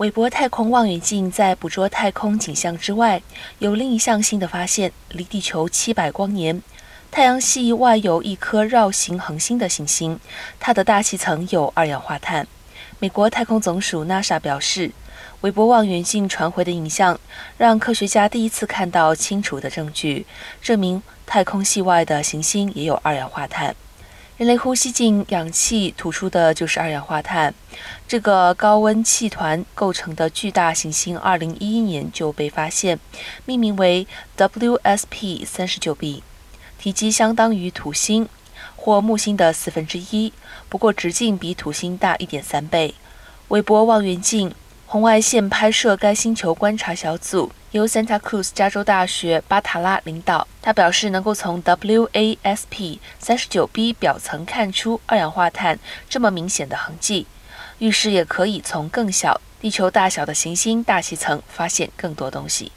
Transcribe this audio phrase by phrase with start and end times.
[0.00, 3.20] 韦伯太空望远镜在捕捉太空景象之外，
[3.58, 6.62] 有另一项新的发现：离地球七百光年，
[7.10, 10.18] 太阳系外有一颗绕行恒星的行星，
[10.58, 12.46] 它的大气层有二氧化碳。
[12.98, 14.90] 美国太空总署 NASA 表示，
[15.42, 17.20] 韦伯望远镜传回的影像
[17.58, 20.24] 让科学家第一次看到清楚的证据，
[20.62, 23.76] 证明太空系外的行星也有二氧化碳。
[24.40, 27.52] 人类呼吸进氧气吐出的就是二氧化碳。
[28.08, 32.98] 这个高温气团构成的巨大行星，二零一一年就被发现，
[33.44, 34.06] 命名为
[34.38, 36.22] WSP 三十九 b，
[36.78, 38.26] 体积相当于土星
[38.76, 40.32] 或木星的四分之一，
[40.70, 42.94] 不过直径比土星大一点三倍。
[43.48, 44.54] 韦伯望远镜。
[44.92, 50.48] 红外线拍摄该星球观察小组由 Santa Cruz 加州大学巴塔拉领导。
[50.60, 57.28] 他表示，能够从 WASP 三十九 b 表层看出二氧化碳这么明显的痕迹，
[57.78, 62.72] 预示也可以从更小、地球大小的行星大气层发现更多东西。